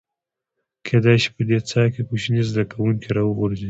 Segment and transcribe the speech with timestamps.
[0.87, 3.59] کېدای شي په دې څاه کې کوچني زده کوونکي راوغورځي.